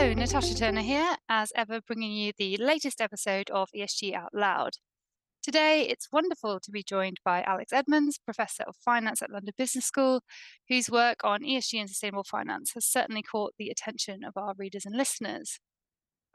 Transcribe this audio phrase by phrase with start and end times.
[0.00, 4.70] Hello, Natasha Turner here, as ever, bringing you the latest episode of ESG Out Loud.
[5.42, 9.84] Today, it's wonderful to be joined by Alex Edmans, Professor of Finance at London Business
[9.84, 10.22] School,
[10.70, 14.86] whose work on ESG and sustainable finance has certainly caught the attention of our readers
[14.86, 15.60] and listeners.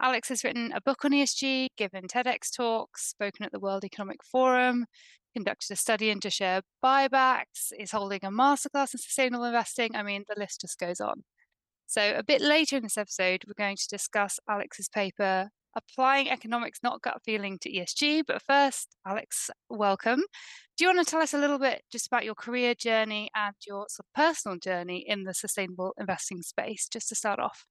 [0.00, 4.22] Alex has written a book on ESG, given TEDx talks, spoken at the World Economic
[4.22, 4.86] Forum,
[5.34, 9.96] conducted a study into share buybacks, is holding a masterclass in sustainable investing.
[9.96, 11.24] I mean, the list just goes on.
[11.86, 16.80] So, a bit later in this episode, we're going to discuss Alex's paper, Applying Economics
[16.82, 18.24] Not Gut Feeling to ESG.
[18.26, 20.20] But first, Alex, welcome.
[20.76, 23.54] Do you want to tell us a little bit just about your career journey and
[23.66, 27.64] your sort of personal journey in the sustainable investing space, just to start off?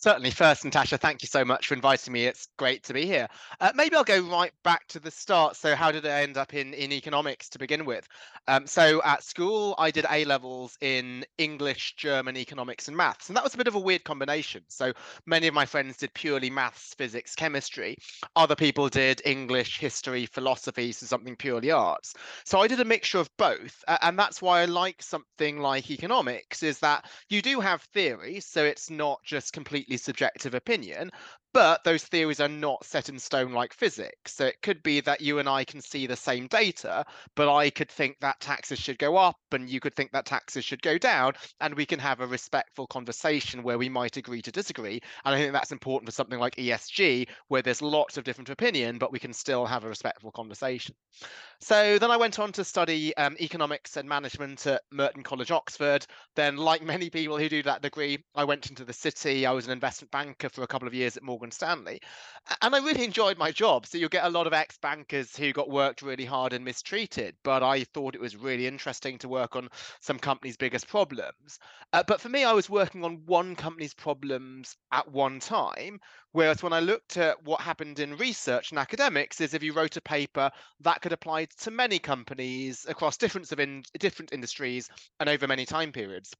[0.00, 0.30] Certainly.
[0.30, 2.26] First, Natasha, thank you so much for inviting me.
[2.26, 3.26] It's great to be here.
[3.60, 5.56] Uh, maybe I'll go right back to the start.
[5.56, 8.06] So, how did I end up in, in economics to begin with?
[8.46, 13.28] Um, so, at school, I did A levels in English, German, economics, and maths.
[13.28, 14.62] And that was a bit of a weird combination.
[14.68, 14.92] So,
[15.26, 17.96] many of my friends did purely maths, physics, chemistry.
[18.36, 22.14] Other people did English, history, philosophy, so something purely arts.
[22.44, 23.82] So, I did a mixture of both.
[23.88, 28.38] Uh, and that's why I like something like economics, is that you do have theory.
[28.40, 31.10] So, it's not just completely completely subjective opinion,
[31.52, 34.34] but those theories are not set in stone like physics.
[34.34, 37.70] So it could be that you and I can see the same data, but I
[37.70, 40.98] could think that taxes should go up and you could think that taxes should go
[40.98, 45.00] down, and we can have a respectful conversation where we might agree to disagree.
[45.24, 48.98] And I think that's important for something like ESG, where there's lots of different opinion,
[48.98, 50.94] but we can still have a respectful conversation.
[51.60, 56.06] So then I went on to study um, economics and management at Merton College, Oxford.
[56.36, 59.44] Then, like many people who do that degree, I went into the city.
[59.44, 62.00] I was an investment banker for a couple of years at Morgan Stanley.
[62.62, 63.86] And I really enjoyed my job.
[63.86, 67.36] So you'll get a lot of ex bankers who got worked really hard and mistreated.
[67.42, 69.68] But I thought it was really interesting to work on
[70.00, 71.58] some companies' biggest problems.
[71.92, 76.00] Uh, but for me, I was working on one company's problems at one time.
[76.32, 79.96] Whereas when I looked at what happened in research and academics, is if you wrote
[79.96, 84.88] a paper that could apply to many companies across different, of in, different industries
[85.20, 86.34] and over many time periods.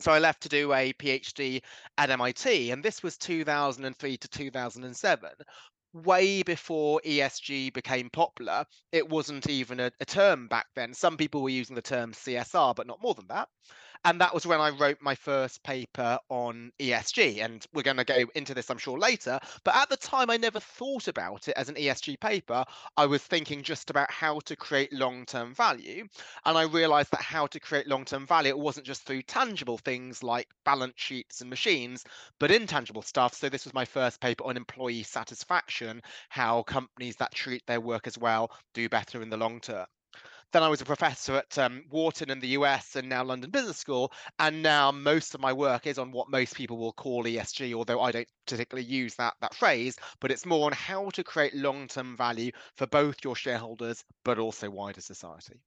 [0.00, 1.62] So I left to do a PhD
[1.98, 5.30] at MIT, and this was 2003 to 2007.
[5.92, 10.92] Way before ESG became popular, it wasn't even a, a term back then.
[10.92, 13.48] Some people were using the term CSR, but not more than that
[14.04, 17.42] and that was when I wrote my first paper on ESG.
[17.42, 19.40] And we're going to go into this, I'm sure, later.
[19.64, 22.64] But at the time, I never thought about it as an ESG paper.
[22.96, 26.06] I was thinking just about how to create long term value.
[26.44, 29.78] And I realized that how to create long term value, it wasn't just through tangible
[29.78, 32.04] things like balance sheets and machines,
[32.38, 33.34] but intangible stuff.
[33.34, 38.18] So this was my first paper on employee satisfaction, how companies that treat their workers
[38.18, 39.86] well do better in the long term.
[40.52, 43.78] Then I was a professor at um, Wharton in the US and now London Business
[43.78, 44.12] School.
[44.38, 48.00] And now most of my work is on what most people will call ESG, although
[48.00, 51.88] I don't particularly use that, that phrase, but it's more on how to create long
[51.88, 55.60] term value for both your shareholders, but also wider society.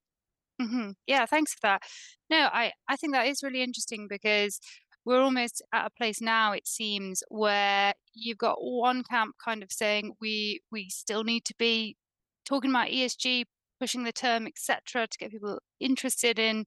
[0.60, 0.90] Mm-hmm.
[1.06, 1.82] Yeah, thanks for that.
[2.30, 4.60] No, I, I think that is really interesting because
[5.04, 9.72] we're almost at a place now it seems where you've got one camp kind of
[9.72, 11.96] saying we we still need to be
[12.44, 13.44] talking about ESG
[13.78, 16.64] pushing the term, etc., to get people interested in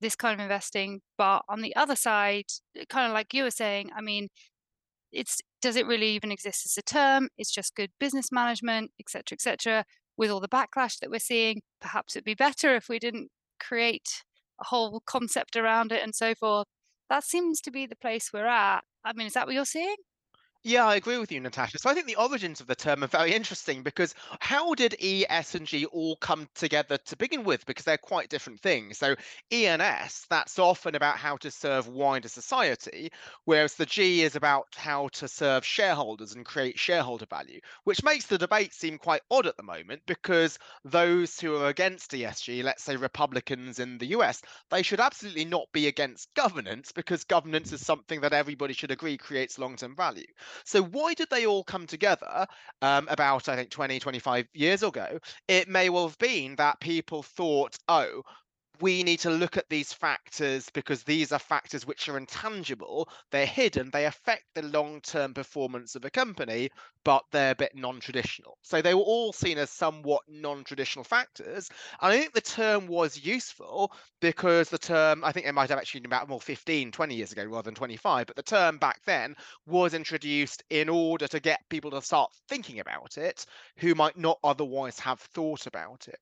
[0.00, 1.00] this kind of investing.
[1.16, 2.46] But on the other side,
[2.88, 4.28] kind of like you were saying, I mean,
[5.12, 7.28] it's does it really even exist as a term?
[7.38, 9.84] It's just good business management, etc., etc.
[10.16, 13.28] With all the backlash that we're seeing, perhaps it'd be better if we didn't
[13.60, 14.22] create
[14.60, 16.66] a whole concept around it and so forth.
[17.08, 18.80] That seems to be the place we're at.
[19.04, 19.96] I mean, is that what you're seeing?
[20.64, 21.78] Yeah, I agree with you, Natasha.
[21.78, 25.24] So I think the origins of the term are very interesting because how did E,
[25.28, 27.66] S, and G all come together to begin with?
[27.66, 28.96] Because they're quite different things.
[28.96, 29.16] So
[29.52, 33.10] E and S, that's often about how to serve wider society,
[33.44, 38.26] whereas the G is about how to serve shareholders and create shareholder value, which makes
[38.26, 42.84] the debate seem quite odd at the moment because those who are against ESG, let's
[42.84, 44.40] say Republicans in the US,
[44.70, 49.16] they should absolutely not be against governance because governance is something that everybody should agree
[49.18, 50.26] creates long-term value.
[50.64, 52.46] So why did they all come together
[52.80, 55.18] um, about, I think, 20, 25 years ago?
[55.48, 58.22] It may well have been that people thought, oh,
[58.82, 63.46] we need to look at these factors because these are factors which are intangible, they're
[63.46, 66.68] hidden, they affect the long term performance of a company,
[67.04, 68.58] but they're a bit non traditional.
[68.62, 71.70] So they were all seen as somewhat non traditional factors.
[72.00, 75.78] And I think the term was useful because the term, I think it might have
[75.78, 79.00] actually been about more 15, 20 years ago rather than 25, but the term back
[79.06, 83.46] then was introduced in order to get people to start thinking about it
[83.76, 86.18] who might not otherwise have thought about it.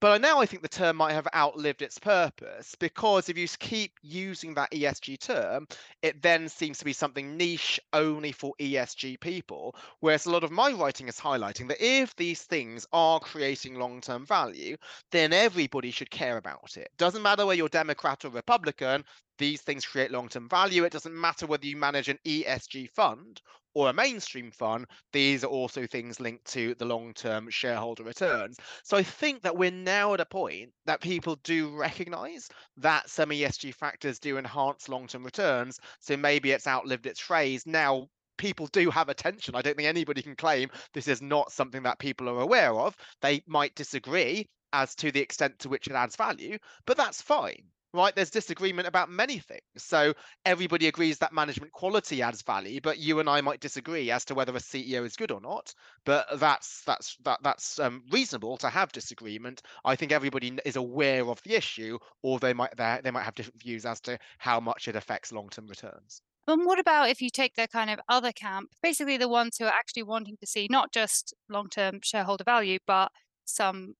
[0.00, 3.92] But now I think the term might have outlived its purpose because if you keep
[4.02, 5.66] using that ESG term,
[6.02, 9.74] it then seems to be something niche only for ESG people.
[10.00, 14.00] Whereas a lot of my writing is highlighting that if these things are creating long
[14.00, 14.76] term value,
[15.10, 16.90] then everybody should care about it.
[16.98, 19.04] Doesn't matter whether you're Democrat or Republican,
[19.38, 20.84] these things create long term value.
[20.84, 23.40] It doesn't matter whether you manage an ESG fund
[23.74, 28.56] or a mainstream fund, these are also things linked to the long term shareholder returns.
[28.84, 32.48] So I think that we're now at a point that people do recognize
[32.78, 35.78] that some ESG factors do enhance long term returns.
[36.00, 37.66] So maybe it's outlived its phrase.
[37.66, 38.08] Now,
[38.38, 39.54] people do have attention.
[39.54, 42.96] I don't think anybody can claim this is not something that people are aware of.
[43.20, 47.71] They might disagree as to the extent to which it adds value, but that's fine
[47.92, 48.14] right?
[48.14, 49.62] There's disagreement about many things.
[49.76, 54.24] So everybody agrees that management quality adds value, but you and I might disagree as
[54.26, 55.74] to whether a CEO is good or not.
[56.04, 59.62] But that's that's that that's um, reasonable to have disagreement.
[59.84, 63.34] I think everybody is aware of the issue, or they might they, they might have
[63.34, 66.22] different views as to how much it affects long-term returns.
[66.48, 69.64] And what about if you take the kind of other camp, basically the ones who
[69.64, 73.12] are actually wanting to see not just long-term shareholder value, but
[73.44, 73.94] some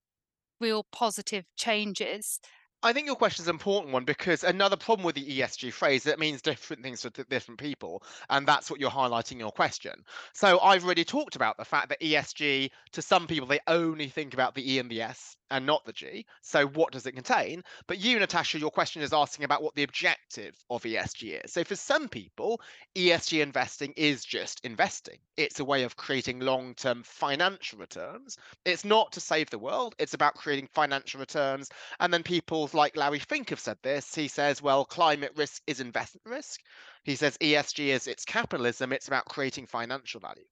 [0.60, 2.40] real positive changes?
[2.84, 6.02] I think your question is an important one because another problem with the ESG phrase
[6.04, 10.04] that means different things to different people, and that's what you're highlighting in your question.
[10.32, 14.34] So I've already talked about the fact that ESG, to some people, they only think
[14.34, 16.26] about the E and the S and not the G.
[16.40, 17.62] So what does it contain?
[17.86, 21.52] But you, Natasha, your question is asking about what the objective of ESG is.
[21.52, 22.60] So for some people,
[22.96, 25.18] ESG investing is just investing.
[25.36, 28.38] It's a way of creating long-term financial returns.
[28.64, 29.94] It's not to save the world.
[29.98, 31.68] It's about creating financial returns.
[32.00, 34.14] And then people like Larry Fink have said this.
[34.14, 36.60] He says, well, climate risk is investment risk.
[37.04, 38.92] He says ESG is it's capitalism.
[38.92, 40.44] It's about creating financial value.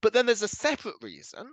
[0.00, 1.52] But then there's a separate reason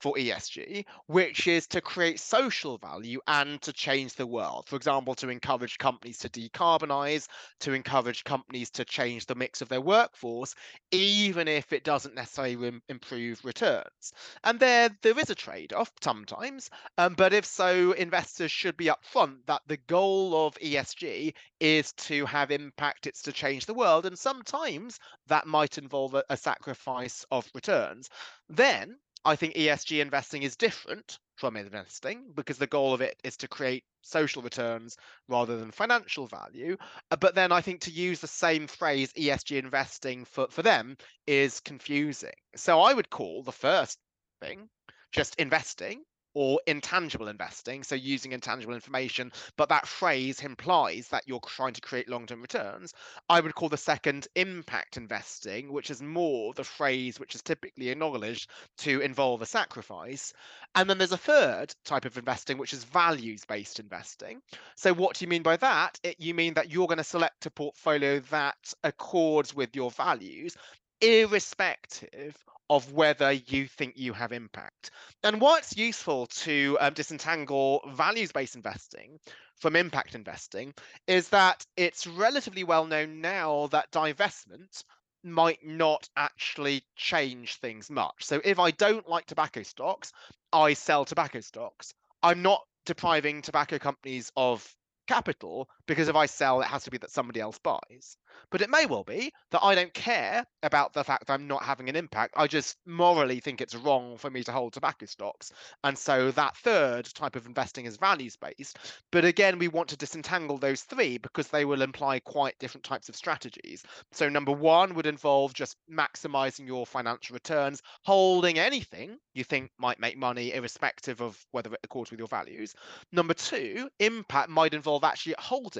[0.00, 4.66] for ESG, which is to create social value and to change the world.
[4.68, 7.28] For example, to encourage companies to decarbonize,
[7.60, 10.54] to encourage companies to change the mix of their workforce,
[10.90, 14.12] even if it doesn't necessarily improve returns.
[14.44, 19.38] And there, there is a trade-off sometimes, um, but if so, investors should be upfront
[19.46, 24.18] that the goal of ESG is to have impact, it's to change the world, and
[24.18, 24.98] sometimes
[25.28, 28.10] that might involve a, a sacrifice of returns.
[28.48, 33.36] Then I think ESG investing is different from investing because the goal of it is
[33.38, 34.96] to create social returns
[35.26, 36.76] rather than financial value.
[37.10, 40.96] Uh, but then I think to use the same phrase ESG investing for, for them
[41.26, 42.34] is confusing.
[42.54, 43.98] So I would call the first
[44.40, 44.68] thing
[45.10, 46.04] just investing
[46.36, 51.80] or intangible investing, so using intangible information, but that phrase implies that you're trying to
[51.80, 52.92] create long term returns.
[53.30, 57.88] I would call the second impact investing, which is more the phrase which is typically
[57.88, 58.50] acknowledged
[58.80, 60.34] to involve a sacrifice.
[60.74, 64.42] And then there's a third type of investing, which is values based investing.
[64.74, 65.98] So, what do you mean by that?
[66.02, 70.54] It, you mean that you're going to select a portfolio that accords with your values,
[71.00, 72.36] irrespective
[72.68, 74.90] of whether you think you have impact.
[75.22, 79.18] And why it's useful to um, disentangle values based investing
[79.56, 80.74] from impact investing
[81.06, 84.82] is that it's relatively well known now that divestment
[85.22, 88.14] might not actually change things much.
[88.24, 90.12] So if I don't like tobacco stocks,
[90.52, 91.94] I sell tobacco stocks.
[92.22, 94.66] I'm not depriving tobacco companies of
[95.06, 98.16] capital because if I sell, it has to be that somebody else buys.
[98.50, 101.62] But it may well be that I don't care about the fact that I'm not
[101.62, 102.34] having an impact.
[102.36, 105.52] I just morally think it's wrong for me to hold tobacco stocks.
[105.84, 108.78] And so that third type of investing is values based.
[109.10, 113.08] But again, we want to disentangle those three because they will imply quite different types
[113.08, 113.82] of strategies.
[114.12, 120.00] So, number one would involve just maximizing your financial returns, holding anything you think might
[120.00, 122.74] make money, irrespective of whether it accords with your values.
[123.12, 125.75] Number two, impact might involve actually holding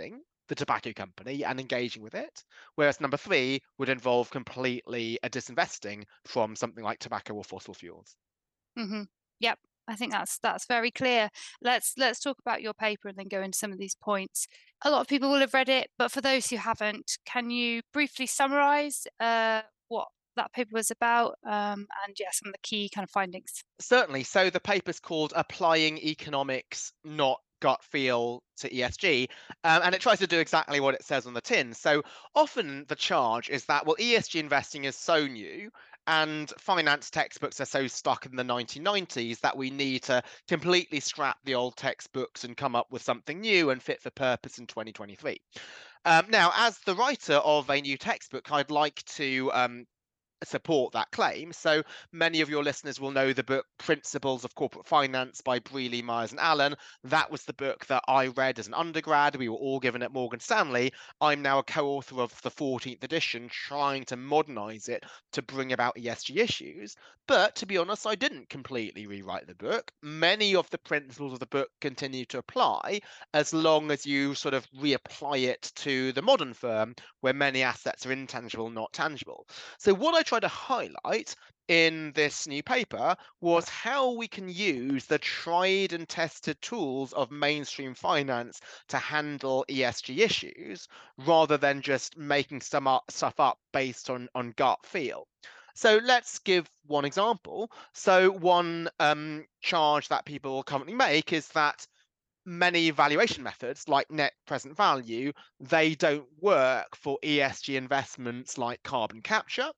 [0.48, 2.44] the tobacco company and engaging with it.
[2.76, 8.14] Whereas number three would involve completely a disinvesting from something like tobacco or fossil fuels.
[8.78, 9.02] Mm-hmm.
[9.40, 11.28] Yep, I think that's that's very clear.
[11.62, 14.46] Let's let's talk about your paper and then go into some of these points.
[14.84, 17.82] A lot of people will have read it, but for those who haven't, can you
[17.92, 22.90] briefly summarise uh, what that paper was about um, and yeah, some of the key
[22.94, 23.62] kind of findings?
[23.80, 24.24] Certainly.
[24.24, 29.28] So the paper's called "Applying Economics, Not gut feel to ESG,
[29.64, 31.74] um, and it tries to do exactly what it says on the tin.
[31.74, 32.02] So
[32.34, 35.70] often the charge is that well, ESG investing is so new,
[36.06, 41.38] and finance textbooks are so stuck in the 1990s that we need to completely scrap
[41.44, 45.40] the old textbooks and come up with something new and fit for purpose in 2023.
[46.04, 49.86] Um, now, as the writer of a new textbook, I'd like to um,
[50.44, 51.52] support that claim.
[51.52, 56.02] So many of your listeners will know the book Principles of Corporate Finance by Brealey,
[56.02, 56.74] Myers and Allen.
[57.04, 59.36] That was the book that I read as an undergrad.
[59.36, 60.92] We were all given at Morgan Stanley.
[61.20, 65.96] I'm now a co-author of the 14th edition, trying to modernize it to bring about
[65.96, 66.96] ESG issues.
[67.26, 69.90] But to be honest, I didn't completely rewrite the book.
[70.02, 73.00] Many of the principles of the book continue to apply
[73.34, 78.06] as long as you sort of reapply it to the modern firm where many assets
[78.06, 79.48] are intangible, not tangible.
[79.78, 81.34] So what I tried to highlight
[81.68, 87.30] in this new paper was how we can use the tried and tested tools of
[87.30, 94.10] mainstream finance to handle ESG issues rather than just making some up, stuff up based
[94.10, 95.26] on, on gut feel.
[95.74, 97.70] So let's give one example.
[97.92, 101.86] So one um, charge that people currently make is that
[102.46, 109.20] many valuation methods like net present value, they don't work for ESG investments like carbon
[109.20, 109.70] capture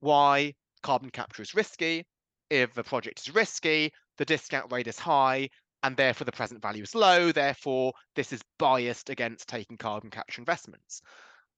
[0.00, 2.06] why carbon capture is risky.
[2.50, 5.50] If the project is risky, the discount rate is high,
[5.82, 7.32] and therefore the present value is low.
[7.32, 11.02] Therefore, this is biased against taking carbon capture investments.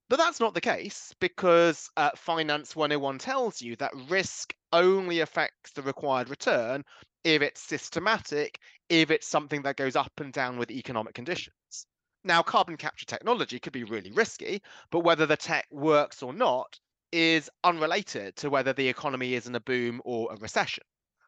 [0.09, 5.71] But that's not the case because uh, Finance 101 tells you that risk only affects
[5.71, 6.83] the required return
[7.23, 11.85] if it's systematic, if it's something that goes up and down with economic conditions.
[12.23, 16.79] Now, carbon capture technology could be really risky, but whether the tech works or not
[17.11, 20.83] is unrelated to whether the economy is in a boom or a recession.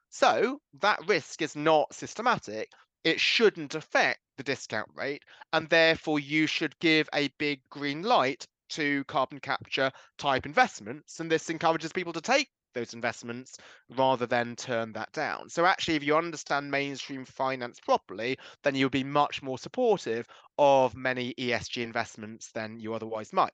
[0.10, 2.70] So that risk is not systematic.
[3.04, 5.24] It shouldn't affect the discount rate,
[5.54, 11.20] and therefore you should give a big green light to carbon capture type investments.
[11.20, 13.58] And this encourages people to take those investments
[13.90, 15.50] rather than turn that down.
[15.50, 20.96] So actually, if you understand mainstream finance properly, then you'll be much more supportive of
[20.96, 23.54] many ESG investments than you otherwise might.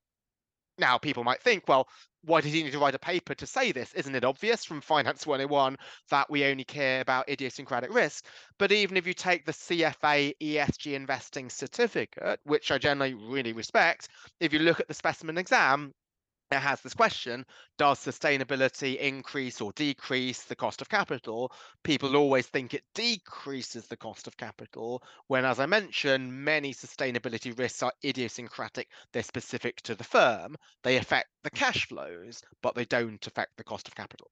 [0.77, 1.87] Now, people might think, well,
[2.23, 3.93] why did he need to write a paper to say this?
[3.93, 5.77] Isn't it obvious from Finance 101
[6.09, 8.25] that we only care about idiosyncratic risk?
[8.59, 14.09] But even if you take the CFA ESG investing certificate, which I generally really respect,
[14.39, 15.93] if you look at the specimen exam,
[16.51, 17.45] it has this question
[17.77, 21.51] Does sustainability increase or decrease the cost of capital?
[21.83, 27.57] People always think it decreases the cost of capital, when, as I mentioned, many sustainability
[27.57, 28.89] risks are idiosyncratic.
[29.11, 30.55] They're specific to the firm.
[30.83, 34.31] They affect the cash flows, but they don't affect the cost of capital.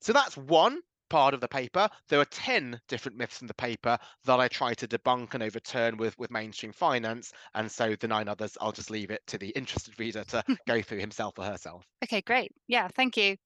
[0.00, 1.88] So that's one part of the paper.
[2.08, 5.96] There are 10 different myths in the paper that I try to debunk and overturn
[5.96, 7.32] with, with mainstream finance.
[7.54, 10.82] And so the nine others, I'll just leave it to the interested reader to go
[10.82, 11.86] through himself or herself.
[12.04, 12.52] Okay, great.
[12.68, 13.36] Yeah, thank you.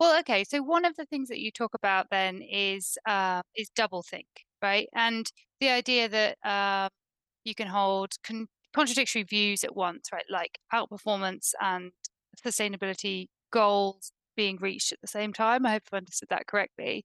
[0.00, 0.44] Well, okay.
[0.44, 4.26] So one of the things that you talk about then is uh, is double think,
[4.62, 4.88] right?
[4.94, 5.30] And
[5.60, 6.88] the idea that uh,
[7.44, 10.24] you can hold con- contradictory views at once, right?
[10.30, 11.92] Like outperformance and
[12.44, 15.66] sustainability goals being reached at the same time.
[15.66, 17.04] I hope I've understood that correctly.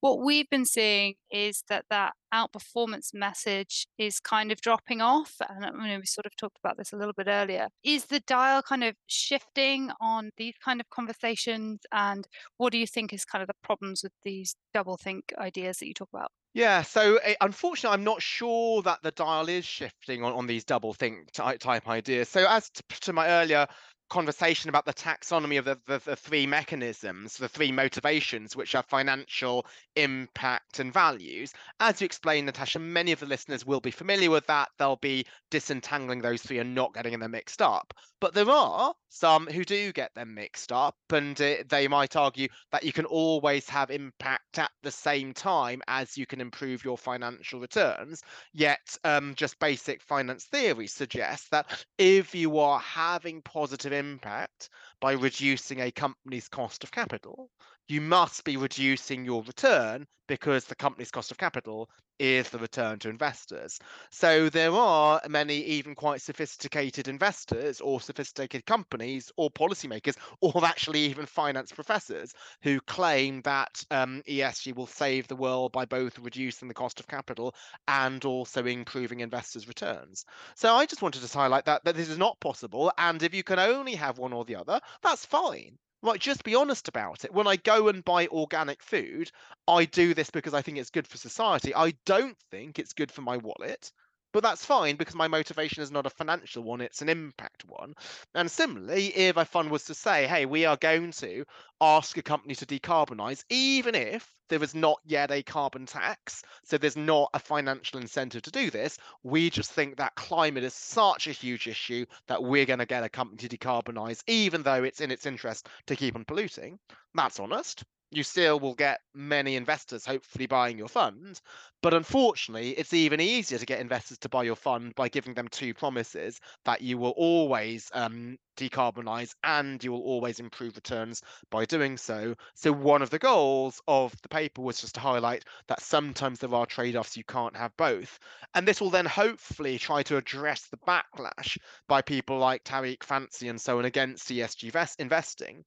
[0.00, 5.36] What we've been seeing is that that outperformance message is kind of dropping off.
[5.48, 7.68] And I mean, we sort of talked about this a little bit earlier.
[7.84, 11.82] Is the dial kind of shifting on these kind of conversations?
[11.92, 12.26] And
[12.56, 15.86] what do you think is kind of the problems with these double think ideas that
[15.86, 16.32] you talk about?
[16.54, 20.64] Yeah, so uh, unfortunately, I'm not sure that the dial is shifting on, on these
[20.64, 22.28] double think type, type ideas.
[22.28, 23.66] So, as to my earlier
[24.12, 28.82] conversation about the taxonomy of the, the, the, three mechanisms, the three motivations, which are
[28.82, 29.64] financial,
[29.96, 31.54] impact, and values.
[31.80, 34.68] As you explained, Natasha, many of the listeners will be familiar with that.
[34.78, 37.94] They'll be disentangling those three and not getting them mixed up.
[38.20, 42.48] But there are some who do get them mixed up, and uh, they might argue
[42.70, 46.98] that you can always have impact at the same time as you can improve your
[46.98, 48.22] financial returns.
[48.52, 55.12] Yet, um, just basic finance theory suggests that if you are having positive impact by
[55.12, 57.50] reducing a company's cost of capital,
[57.88, 62.98] you must be reducing your return because the company's cost of capital is the return
[63.00, 63.78] to investors.
[64.10, 71.00] So there are many even quite sophisticated investors or sophisticated companies or policymakers or actually
[71.00, 76.68] even finance professors who claim that um, ESG will save the world by both reducing
[76.68, 77.54] the cost of capital
[77.88, 80.24] and also improving investors' returns.
[80.54, 83.42] So I just wanted to highlight that that this is not possible and if you
[83.42, 85.78] can only have one or the other, that's fine.
[86.02, 87.32] Right, just be honest about it.
[87.32, 89.30] When I go and buy organic food,
[89.68, 91.74] I do this because I think it's good for society.
[91.74, 93.92] I don't think it's good for my wallet.
[94.32, 97.94] But that's fine because my motivation is not a financial one, it's an impact one.
[98.34, 101.44] And similarly, if a fund was to say, hey, we are going to
[101.80, 106.78] ask a company to decarbonize, even if there is not yet a carbon tax, so
[106.78, 111.26] there's not a financial incentive to do this, we just think that climate is such
[111.26, 115.00] a huge issue that we're going to get a company to decarbonize, even though it's
[115.00, 116.78] in its interest to keep on polluting.
[117.14, 121.40] That's honest you still will get many investors hopefully buying your fund.
[121.82, 125.48] But unfortunately, it's even easier to get investors to buy your fund by giving them
[125.48, 131.64] two promises that you will always um, decarbonize and you will always improve returns by
[131.64, 132.34] doing so.
[132.54, 136.54] So, one of the goals of the paper was just to highlight that sometimes there
[136.54, 138.18] are trade offs, you can't have both.
[138.54, 143.48] And this will then hopefully try to address the backlash by people like Tariq Fancy
[143.48, 145.64] and so on against ESG investing.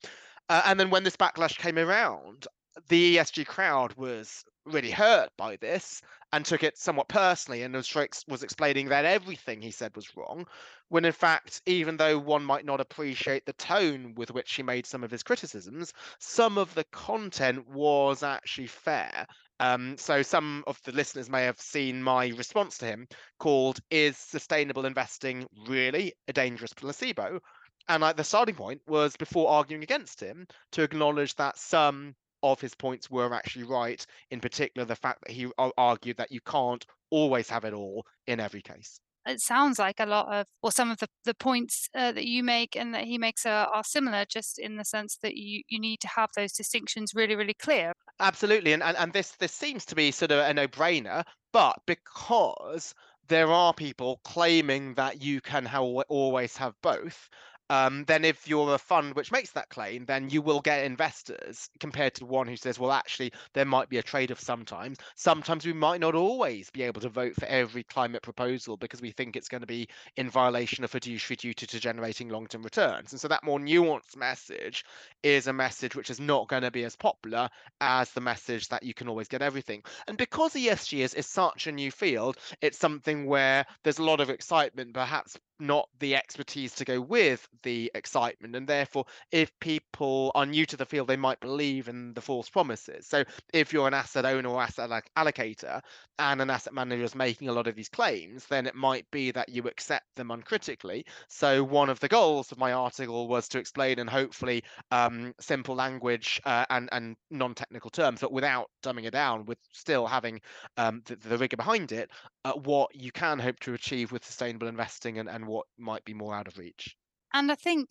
[0.50, 2.48] Uh, and then when this backlash came around,
[2.88, 6.02] the ESG crowd was really hurt by this
[6.34, 7.96] and took it somewhat personally and was,
[8.28, 10.46] was explaining that everything he said was wrong,
[10.90, 14.86] when in fact, even though one might not appreciate the tone with which he made
[14.86, 19.26] some of his criticisms, some of the content was actually fair.
[19.60, 23.08] Um, so some of the listeners may have seen my response to him
[23.40, 27.40] called Is Sustainable Investing Really a Dangerous Placebo?
[27.88, 32.62] And like the starting point was before arguing against him to acknowledge that some of
[32.62, 36.86] his points were actually right in particular the fact that he argued that you can't
[37.10, 39.00] always have it all in every case.
[39.28, 42.44] It sounds like a lot of or some of the, the points uh, that you
[42.44, 45.80] make and that he makes are, are similar just in the sense that you, you
[45.80, 47.94] need to have those distinctions really really clear.
[48.20, 52.94] Absolutely and, and and this this seems to be sort of a no-brainer but because
[53.28, 57.28] there are people claiming that you can ha- always have both
[57.70, 61.70] um, then if you're a fund which makes that claim, then you will get investors
[61.80, 64.98] compared to one who says, well, actually, there might be a trade off sometimes.
[65.16, 69.12] Sometimes we might not always be able to vote for every climate proposal because we
[69.12, 73.12] think it's going to be in violation of fiduciary duty to generating long term returns.
[73.12, 74.86] And so that more nuanced message
[75.24, 77.50] is a message which is not going to be as popular
[77.82, 79.82] as the message that you can always get everything.
[80.08, 84.20] And because ESG is, is such a new field, it's something where there's a lot
[84.20, 90.32] of excitement, perhaps not the expertise to go with the excitement and therefore if people
[90.36, 93.08] are new to the field they might believe in the false promises.
[93.08, 95.82] So if you're an asset owner or asset allocator
[96.20, 99.32] and an asset manager is making a lot of these claims then it might be
[99.32, 101.06] that you accept them uncritically.
[101.30, 105.76] So one of the goals of my article was to explain in hopefully um, simple
[105.76, 110.42] language uh, and and non-technical terms but without dumbing it down with still having
[110.78, 112.10] um, the, the rigor behind it
[112.46, 116.14] uh, what you can hope to achieve with sustainable investing and, and what might be
[116.14, 116.96] more out of reach.
[117.34, 117.90] And I think,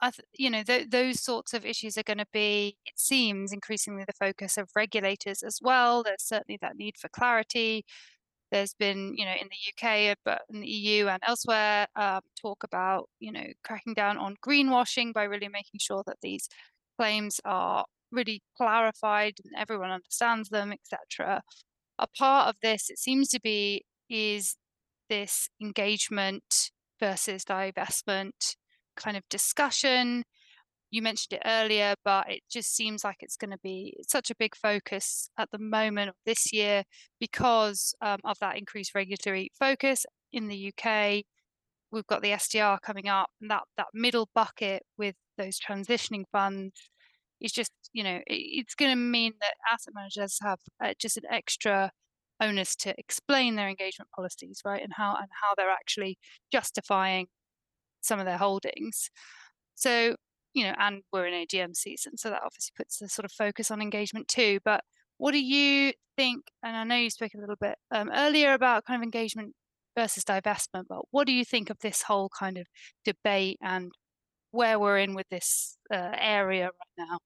[0.00, 3.52] I th- you know, th- those sorts of issues are going to be, it seems,
[3.52, 6.02] increasingly the focus of regulators as well.
[6.02, 7.84] There's certainly that need for clarity.
[8.50, 12.64] There's been, you know, in the UK, but in the EU and elsewhere, um, talk
[12.64, 16.48] about, you know, cracking down on greenwashing by really making sure that these
[16.98, 21.42] claims are really clarified and everyone understands them, etc.
[21.98, 24.56] A part of this, it seems to be, is
[25.08, 26.70] this engagement
[27.00, 28.56] versus divestment
[28.96, 30.24] kind of discussion.
[30.90, 34.36] You mentioned it earlier, but it just seems like it's going to be such a
[34.36, 36.84] big focus at the moment this year
[37.20, 41.24] because um, of that increased regulatory focus in the UK.
[41.92, 46.72] We've got the SDR coming up, and that that middle bucket with those transitioning funds
[47.40, 51.16] is just, you know, it, it's going to mean that asset managers have uh, just
[51.16, 51.90] an extra
[52.40, 56.18] owners to explain their engagement policies, right, and how and how they're actually
[56.52, 57.26] justifying
[58.00, 59.10] some of their holdings.
[59.74, 60.16] So,
[60.54, 63.70] you know, and we're in AGM season, so that obviously puts the sort of focus
[63.70, 64.60] on engagement too.
[64.64, 64.82] But
[65.18, 66.44] what do you think?
[66.62, 69.54] And I know you spoke a little bit um, earlier about kind of engagement
[69.96, 72.66] versus divestment, but what do you think of this whole kind of
[73.04, 73.92] debate and
[74.52, 77.18] where we're in with this uh, area right now?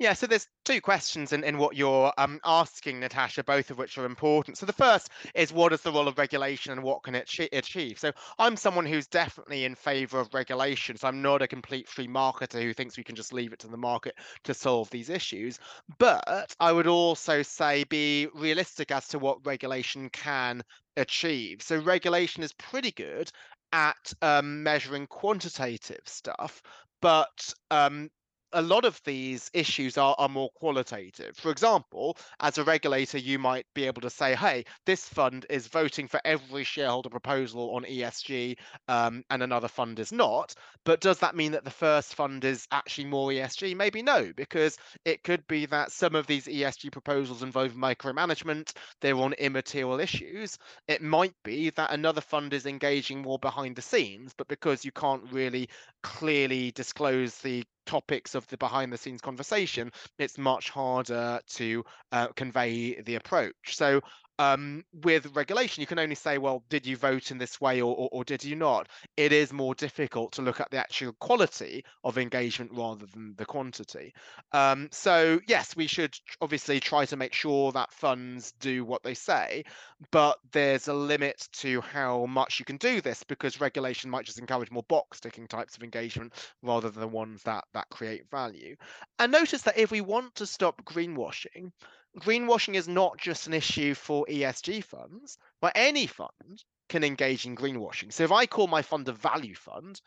[0.00, 3.96] Yeah, so there's two questions in, in what you're um, asking, Natasha, both of which
[3.96, 4.58] are important.
[4.58, 8.00] So the first is what is the role of regulation and what can it achieve?
[8.00, 10.96] So I'm someone who's definitely in favor of regulation.
[10.96, 13.68] So I'm not a complete free marketer who thinks we can just leave it to
[13.68, 15.60] the market to solve these issues.
[15.98, 20.64] But I would also say be realistic as to what regulation can
[20.96, 21.62] achieve.
[21.62, 23.30] So regulation is pretty good
[23.72, 26.62] at um, measuring quantitative stuff,
[27.00, 28.10] but um,
[28.54, 31.36] a lot of these issues are, are more qualitative.
[31.36, 35.66] For example, as a regulator, you might be able to say, hey, this fund is
[35.66, 38.56] voting for every shareholder proposal on ESG
[38.88, 40.54] um, and another fund is not.
[40.84, 43.76] But does that mean that the first fund is actually more ESG?
[43.76, 49.16] Maybe no, because it could be that some of these ESG proposals involve micromanagement, they're
[49.16, 50.58] on immaterial issues.
[50.86, 54.92] It might be that another fund is engaging more behind the scenes, but because you
[54.92, 55.68] can't really
[56.02, 62.28] clearly disclose the topics of the behind the scenes conversation, it's much harder to uh,
[62.28, 63.54] convey the approach.
[63.76, 64.00] So
[64.38, 67.94] um, with regulation, you can only say, well, did you vote in this way or,
[67.94, 68.88] or, or, did you not?
[69.16, 73.44] It is more difficult to look at the actual quality of engagement rather than the
[73.44, 74.12] quantity.
[74.52, 79.14] Um, so, yes, we should obviously try to make sure that funds do what they
[79.14, 79.64] say,
[80.10, 84.38] but there's a limit to how much you can do this because regulation might just
[84.38, 88.74] encourage more box ticking types of engagement rather than the ones that, that create value.
[89.18, 91.70] And notice that if we want to stop greenwashing,
[92.18, 97.56] greenwashing is not just an issue for ESG funds, but any fund can engage in
[97.56, 98.12] greenwashing.
[98.12, 100.00] So if I call my fund a value fund,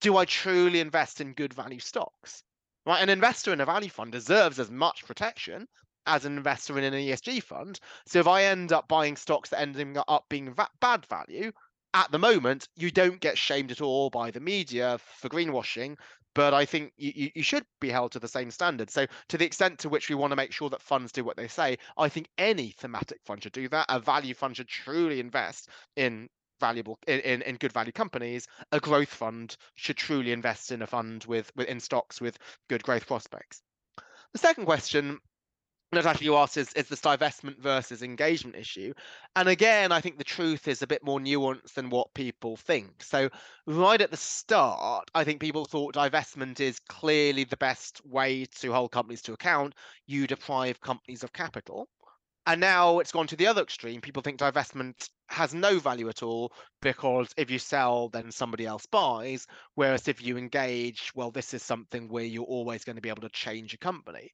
[0.00, 2.42] do I truly invest in good value stocks?
[2.84, 5.68] Right, an investor in a value fund deserves as much protection
[6.06, 7.78] as an investor in an ESG fund.
[8.06, 11.52] So if I end up buying stocks that end up being bad value,
[11.94, 15.96] at the moment, you don't get shamed at all by the media for greenwashing
[16.34, 18.90] but I think you, you should be held to the same standard.
[18.90, 21.36] So, to the extent to which we want to make sure that funds do what
[21.36, 23.86] they say, I think any thematic fund should do that.
[23.88, 26.28] A value fund should truly invest in
[26.60, 28.46] valuable in, in good value companies.
[28.70, 32.82] A growth fund should truly invest in a fund with, with in stocks with good
[32.82, 33.62] growth prospects.
[34.32, 35.18] The second question
[35.94, 38.94] Natasha, you asked is, is this divestment versus engagement issue?
[39.36, 43.02] And again, I think the truth is a bit more nuanced than what people think.
[43.02, 43.28] So,
[43.66, 48.72] right at the start, I think people thought divestment is clearly the best way to
[48.72, 49.74] hold companies to account.
[50.06, 51.88] You deprive companies of capital.
[52.46, 54.00] And now it's gone to the other extreme.
[54.00, 58.86] People think divestment has no value at all because if you sell, then somebody else
[58.86, 59.46] buys.
[59.74, 63.22] Whereas if you engage, well, this is something where you're always going to be able
[63.22, 64.32] to change a company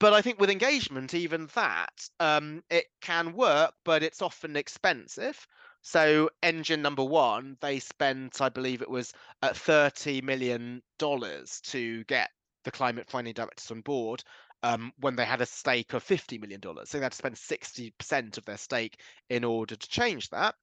[0.00, 5.46] but I think with engagement, even that, um, it can work, but it's often expensive.
[5.82, 12.04] So engine number one, they spent, I believe it was at thirty million dollars to
[12.04, 12.30] get
[12.64, 14.24] the climate friendly directors on board.
[14.62, 16.60] Um, when they had a stake of $50 million.
[16.84, 20.54] So they had to spend 60% of their stake in order to change that.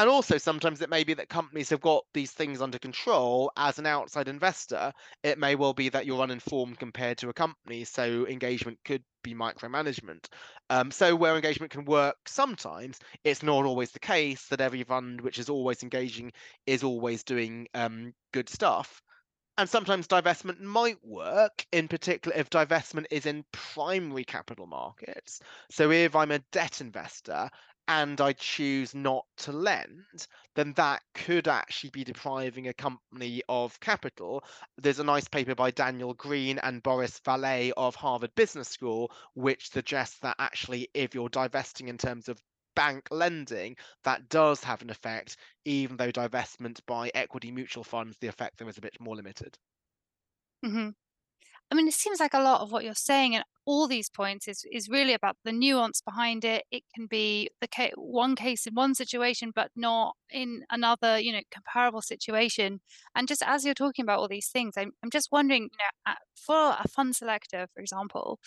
[0.00, 3.52] And also, sometimes it may be that companies have got these things under control.
[3.58, 7.84] As an outside investor, it may well be that you're uninformed compared to a company.
[7.84, 10.24] So, engagement could be micromanagement.
[10.70, 15.20] Um, so, where engagement can work sometimes, it's not always the case that every fund
[15.20, 16.32] which is always engaging
[16.64, 19.02] is always doing um, good stuff.
[19.58, 25.40] And sometimes divestment might work, in particular if divestment is in primary capital markets.
[25.70, 27.50] So, if I'm a debt investor
[27.90, 33.80] and I choose not to lend, then that could actually be depriving a company of
[33.80, 34.44] capital.
[34.78, 39.72] There's a nice paper by Daniel Green and Boris Vallée of Harvard Business School, which
[39.72, 42.40] suggests that actually, if you're divesting in terms of
[42.76, 43.74] bank lending,
[44.04, 48.68] that does have an effect, even though divestment by equity mutual funds, the effect there
[48.68, 49.58] is a bit more limited.
[50.64, 50.90] Mm-hmm.
[51.72, 54.48] I mean, it seems like a lot of what you're saying and all these points
[54.48, 56.64] is is really about the nuance behind it.
[56.72, 61.32] It can be the ca- one case in one situation, but not in another, you
[61.32, 62.80] know, comparable situation.
[63.14, 66.12] And just as you're talking about all these things, I'm I'm just wondering, you know,
[66.12, 68.40] uh, for a fund selector, for example,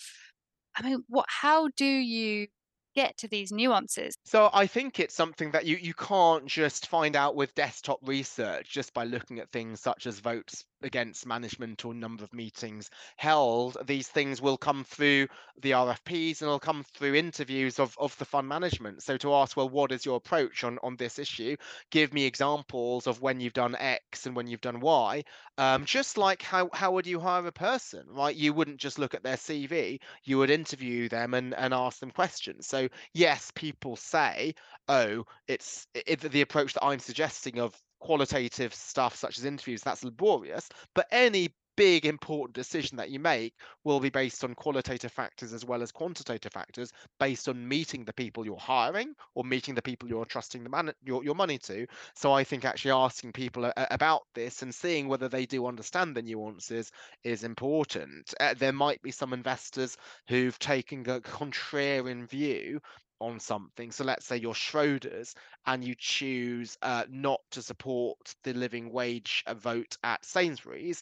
[0.76, 1.26] I mean, what?
[1.30, 2.48] How do you
[2.96, 4.16] get to these nuances?
[4.26, 8.70] So I think it's something that you you can't just find out with desktop research
[8.70, 13.78] just by looking at things such as votes against management or number of meetings held.
[13.86, 15.28] These things will come through
[15.62, 19.04] the RFPs and will come through interviews of, of the fund management.
[19.04, 21.56] So to ask, well, what is your approach on, on this issue?
[21.92, 25.24] Give me examples of when you've done X and when you've done Y.
[25.58, 28.36] Um, just like how, how would you hire a person, right?
[28.36, 32.12] You wouldn't just look at their CV, you would interview them and, and ask them
[32.12, 32.68] questions.
[32.68, 34.56] So yes, people say,
[34.88, 40.04] oh, it's it, the approach that I'm suggesting of qualitative stuff such as interviews that's
[40.04, 45.54] laborious but any big important decision that you make will be based on qualitative factors
[45.54, 49.82] as well as quantitative factors based on meeting the people you're hiring or meeting the
[49.82, 51.88] people you're trusting the man your, your money to.
[52.16, 56.16] So i think actually asking people a, about this and seeing whether they do understand
[56.16, 56.92] the nuances
[57.24, 58.34] is important.
[58.40, 62.80] Uh, there might be some investors who've taken a contrarian view
[63.24, 63.92] on something.
[63.92, 65.34] So let's say you're Schroders
[65.66, 71.02] and you choose uh, not to support the living wage uh, vote at Sainsbury's.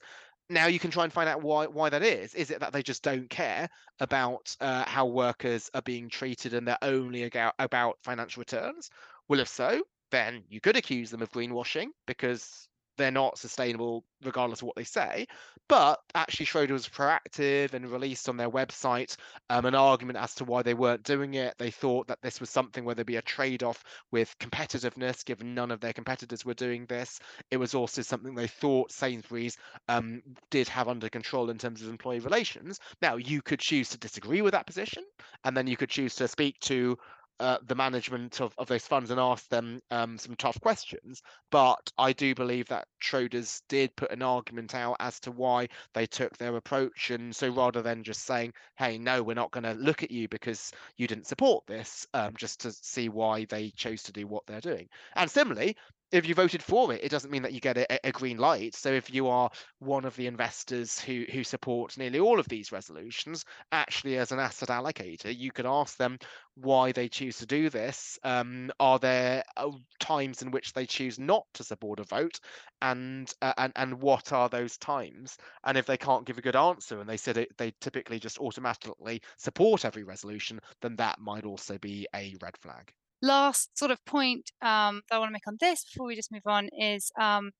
[0.50, 2.34] now you can try and find out why why that is.
[2.36, 6.68] Is it that they just don't care about uh, how workers are being treated and
[6.68, 8.90] they're only about, about financial returns?
[9.28, 9.82] Well, if so,
[10.12, 14.84] then you could accuse them of greenwashing because they're not sustainable regardless of what they
[14.84, 15.28] say.
[15.68, 19.16] But actually, Schroeder was proactive and released on their website
[19.50, 21.56] um, an argument as to why they weren't doing it.
[21.58, 25.56] They thought that this was something where there'd be a trade off with competitiveness, given
[25.56, 27.20] none of their competitors were doing this.
[27.52, 31.90] It was also something they thought Sainsbury's um, did have under control in terms of
[31.90, 32.80] employee relations.
[33.02, 35.04] Now, you could choose to disagree with that position,
[35.46, 36.98] and then you could choose to speak to
[37.42, 41.24] uh, the management of, of those funds and ask them um, some tough questions.
[41.50, 46.06] But I do believe that Schroders did put an argument out as to why they
[46.06, 47.10] took their approach.
[47.10, 50.28] And so rather than just saying, hey, no, we're not going to look at you
[50.28, 54.46] because you didn't support this, um, just to see why they chose to do what
[54.46, 54.88] they're doing.
[55.16, 55.76] And similarly,
[56.12, 58.76] if you voted for it, it doesn't mean that you get a, a, green light.
[58.76, 62.72] So if you are one of the investors who who support nearly all of these
[62.72, 66.20] resolutions, actually as an asset allocator, you could ask them
[66.56, 68.20] why they choose to do this.
[68.24, 72.40] Um, are there uh, times in which they choose not to support a vote,
[72.82, 75.38] and uh, and and what are those times?
[75.64, 78.40] And if they can't give a good answer, and they said it, they typically just
[78.40, 84.04] automatically support every resolution, then that might also be a red flag last sort of
[84.06, 87.12] point um, that I want to make on this before we just move on is
[87.20, 87.52] um,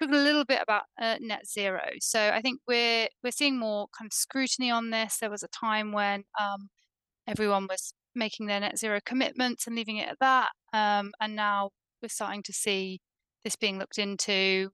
[0.00, 1.82] talk a little bit about uh, net zero.
[2.00, 5.18] So I think we're we're seeing more kind of scrutiny on this.
[5.18, 6.68] There was a time when um,
[7.26, 11.70] everyone was making their net zero commitments and leaving it at that, um, and now
[12.02, 13.00] we're starting to see
[13.44, 14.70] this being looked into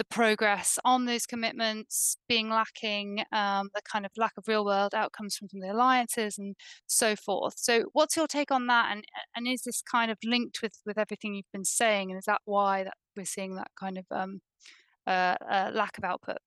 [0.00, 4.94] the progress on those commitments being lacking, um, the kind of lack of real world
[4.94, 7.52] outcomes from some of the alliances and so forth.
[7.58, 8.90] So, what's your take on that?
[8.90, 9.04] And
[9.36, 12.10] and is this kind of linked with with everything you've been saying?
[12.10, 14.40] And is that why that we're seeing that kind of um,
[15.06, 16.38] uh, uh, lack of output?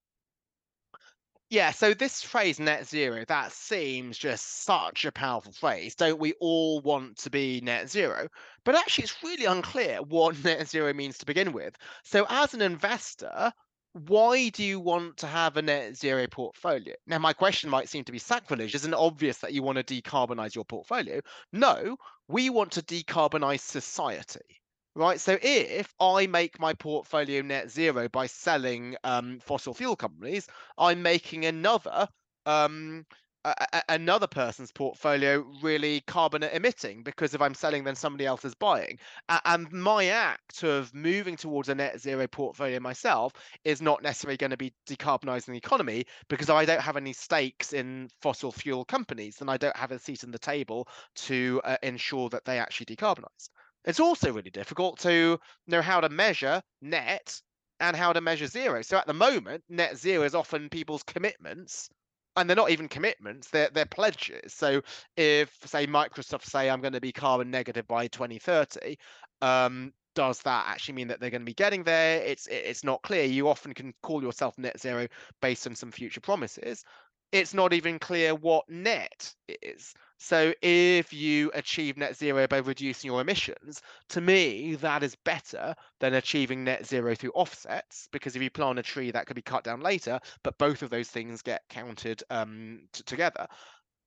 [1.50, 5.94] Yeah, so this phrase net zero, that seems just such a powerful phrase.
[5.94, 8.28] Don't we all want to be net zero?
[8.64, 11.76] But actually, it's really unclear what net zero means to begin with.
[12.02, 13.52] So, as an investor,
[13.92, 16.94] why do you want to have a net zero portfolio?
[17.06, 18.74] Now, my question might seem to be sacrilege.
[18.74, 21.20] Isn't it obvious that you want to decarbonize your portfolio?
[21.52, 24.60] No, we want to decarbonize society
[24.94, 25.20] right?
[25.20, 30.46] So if I make my portfolio net zero by selling um, fossil fuel companies,
[30.78, 32.08] I'm making another
[32.46, 33.06] um,
[33.44, 38.54] a, another person's portfolio really carbon emitting because if I'm selling, then somebody else is
[38.54, 38.98] buying.
[39.44, 43.32] And my act of moving towards a net zero portfolio myself
[43.64, 47.72] is not necessarily going to be decarbonizing the economy because I don't have any stakes
[47.72, 51.76] in fossil fuel companies, and I don't have a seat in the table to uh,
[51.82, 53.50] ensure that they actually decarbonize.
[53.84, 57.40] It's also really difficult to know how to measure net
[57.80, 58.82] and how to measure zero.
[58.82, 61.90] So at the moment, net zero is often people's commitments,
[62.36, 64.54] and they're not even commitments; they're they're pledges.
[64.54, 64.82] So
[65.16, 68.96] if say Microsoft say I'm going to be carbon negative by 2030,
[69.42, 72.22] um, does that actually mean that they're going to be getting there?
[72.22, 73.24] It's it's not clear.
[73.24, 75.06] You often can call yourself net zero
[75.40, 76.84] based on some future promises.
[77.32, 79.92] It's not even clear what net is.
[80.24, 85.74] So if you achieve net zero by reducing your emissions, to me, that is better
[86.00, 89.42] than achieving net zero through offsets, because if you plant a tree, that could be
[89.42, 93.46] cut down later, but both of those things get counted um, t- together.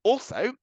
[0.02, 0.54] Also,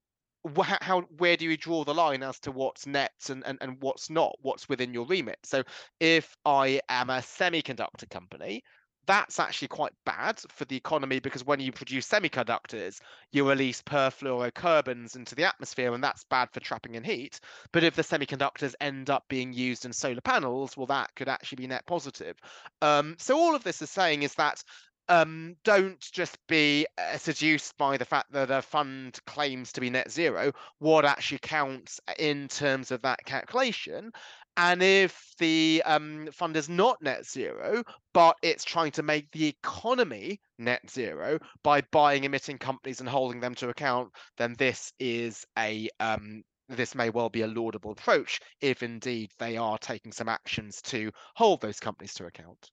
[0.80, 4.10] how where do you draw the line as to what's net and, and, and what's
[4.10, 5.38] not, what's within your remit?
[5.44, 5.62] So
[6.00, 8.64] if I am a semiconductor company,
[9.06, 13.00] that's actually quite bad for the economy because when you produce semiconductors,
[13.32, 17.40] you release perfluorocarbons into the atmosphere, and that's bad for trapping in heat.
[17.72, 21.56] But if the semiconductors end up being used in solar panels, well, that could actually
[21.56, 22.36] be net positive.
[22.82, 24.62] Um, so all of this is saying is that
[25.08, 29.90] um, don't just be uh, seduced by the fact that a fund claims to be
[29.90, 30.52] net zero.
[30.78, 34.12] What actually counts in terms of that calculation?
[34.56, 39.46] And if the um, fund is not net zero, but it's trying to make the
[39.46, 45.44] economy net zero by buying emitting companies and holding them to account, then this is
[45.58, 50.28] a um, this may well be a laudable approach if indeed they are taking some
[50.28, 52.70] actions to hold those companies to account.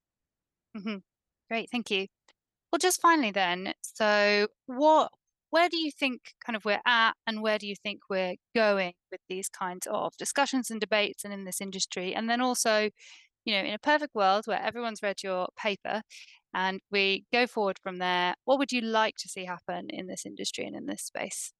[0.77, 0.97] Mm-hmm.
[1.49, 2.07] Great, thank you.
[2.71, 5.11] Well, just finally then, so what
[5.51, 8.93] where do you think kind of we're at and where do you think we're going
[9.11, 12.15] with these kinds of discussions and debates and in this industry?
[12.15, 12.89] And then also
[13.45, 16.01] you know in a perfect world where everyone's read your paper
[16.53, 20.25] and we go forward from there what would you like to see happen in this
[20.25, 21.53] industry and in this space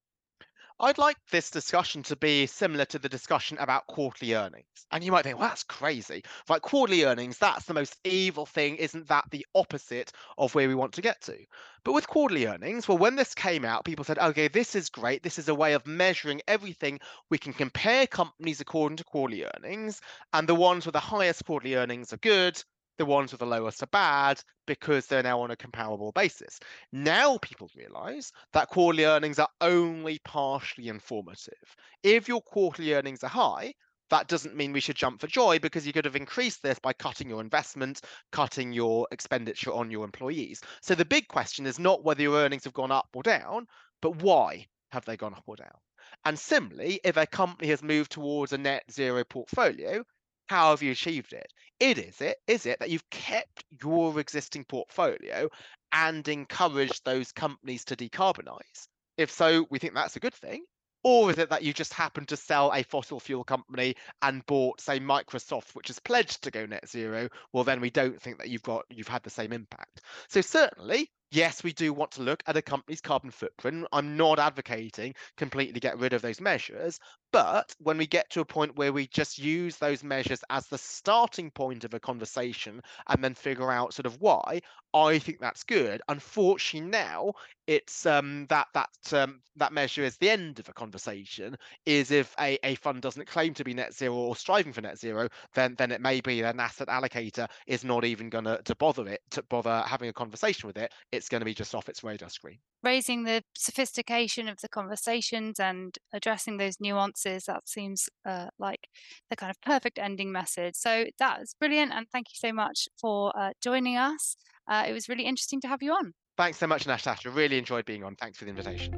[0.83, 4.65] I'd like this discussion to be similar to the discussion about quarterly earnings.
[4.91, 6.23] And you might think, well, that's crazy.
[6.49, 8.77] Like quarterly earnings, that's the most evil thing.
[8.77, 11.37] Isn't that the opposite of where we want to get to?
[11.83, 15.21] But with quarterly earnings, well, when this came out, people said, okay, this is great.
[15.21, 16.99] This is a way of measuring everything.
[17.29, 20.01] We can compare companies according to quarterly earnings,
[20.33, 22.61] and the ones with the highest quarterly earnings are good,
[23.01, 26.59] the ones with the lowest are bad because they're now on a comparable basis.
[26.91, 31.75] Now people realize that quarterly earnings are only partially informative.
[32.03, 33.73] If your quarterly earnings are high,
[34.11, 36.93] that doesn't mean we should jump for joy because you could have increased this by
[36.93, 40.61] cutting your investment, cutting your expenditure on your employees.
[40.83, 43.65] So the big question is not whether your earnings have gone up or down,
[44.03, 45.79] but why have they gone up or down?
[46.23, 50.03] And similarly, if a company has moved towards a net zero portfolio,
[50.51, 51.47] how have you achieved it?
[51.79, 55.47] It is it is it that you've kept your existing portfolio
[55.93, 58.87] and encouraged those companies to decarbonize?
[59.17, 60.65] If so, we think that's a good thing.
[61.03, 64.81] Or is it that you just happened to sell a fossil fuel company and bought,
[64.81, 67.29] say, Microsoft, which is pledged to go net zero?
[67.53, 70.01] Well, then we don't think that you've got you've had the same impact.
[70.27, 73.87] So certainly, yes, we do want to look at a company's carbon footprint.
[73.93, 76.99] I'm not advocating completely get rid of those measures,
[77.31, 80.77] but when we get to a point where we just use those measures as the
[80.77, 84.61] starting point of a conversation and then figure out sort of why,
[84.93, 86.01] I think that's good.
[86.09, 87.33] Unfortunately, now
[87.67, 91.55] it's um, that that um, that measure is the end of a conversation.
[91.85, 94.99] Is if a, a fund doesn't claim to be net zero or striving for net
[94.99, 98.75] zero, then then it may be that an asset allocator is not even going to
[98.75, 100.91] bother it to bother having a conversation with it.
[101.11, 102.59] It's going to be just off its radar screen.
[102.83, 108.87] Raising the sophistication of the conversations and addressing those nuances that seems uh, like
[109.29, 110.75] the kind of perfect ending message.
[110.75, 114.35] So that is brilliant, and thank you so much for uh, joining us.
[114.67, 116.13] Uh, it was really interesting to have you on.
[116.37, 117.29] Thanks so much, Natasha.
[117.29, 118.15] Really enjoyed being on.
[118.15, 118.93] Thanks for the invitation.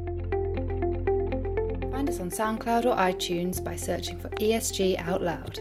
[1.92, 5.60] Find us on SoundCloud or iTunes by searching for ESG Out Loud.